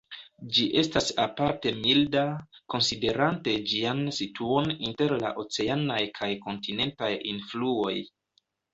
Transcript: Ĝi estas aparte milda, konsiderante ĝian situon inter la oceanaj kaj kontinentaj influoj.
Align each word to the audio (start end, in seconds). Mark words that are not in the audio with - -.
Ĝi 0.53 0.63
estas 0.81 1.09
aparte 1.25 1.73
milda, 1.83 2.23
konsiderante 2.75 3.55
ĝian 3.75 4.03
situon 4.23 4.75
inter 4.79 5.17
la 5.27 5.35
oceanaj 5.47 6.03
kaj 6.21 6.35
kontinentaj 6.51 7.15
influoj. 7.37 7.97